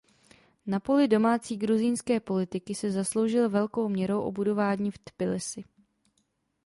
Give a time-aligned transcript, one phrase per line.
[0.65, 5.63] Na poli domácí gruzínské politiky se zasloužil velkou měrou o budování v Tbilisi.